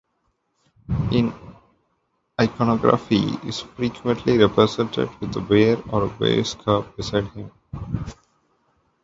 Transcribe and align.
In 1.11 1.31
iconography 2.41 3.19
he 3.19 3.49
is 3.49 3.59
frequently 3.59 4.35
represented 4.39 5.07
with 5.19 5.35
a 5.35 5.41
bear 5.41 5.77
or 5.93 6.07
bear's 6.09 6.55
cub 6.55 6.95
beside 6.95 7.27
him. 7.33 7.51